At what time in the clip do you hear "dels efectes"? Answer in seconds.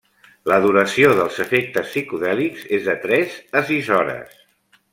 1.19-1.91